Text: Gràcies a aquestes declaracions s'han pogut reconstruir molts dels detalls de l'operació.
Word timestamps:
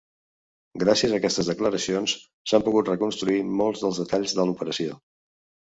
Gràcies 0.83 1.13
a 1.15 1.19
aquestes 1.21 1.51
declaracions 1.51 2.15
s'han 2.53 2.67
pogut 2.71 2.91
reconstruir 2.93 3.39
molts 3.63 3.87
dels 3.87 4.03
detalls 4.05 4.37
de 4.41 4.51
l'operació. 4.51 5.01